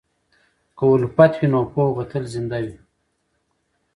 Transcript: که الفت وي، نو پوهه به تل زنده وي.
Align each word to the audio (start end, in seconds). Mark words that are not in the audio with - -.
که 0.77 0.83
الفت 0.93 1.33
وي، 1.39 1.47
نو 1.53 1.61
پوهه 1.71 1.93
به 1.95 2.03
تل 2.09 2.23
زنده 2.33 2.59
وي. 2.65 2.75